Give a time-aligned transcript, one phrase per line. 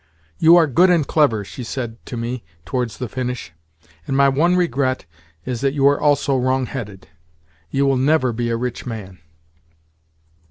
[0.39, 3.53] "You are good and clever," she said to me towards the finish,
[4.07, 5.05] "and my one regret
[5.45, 7.07] is that you are also so wrong headed.
[7.69, 9.19] You will her be a rich man!"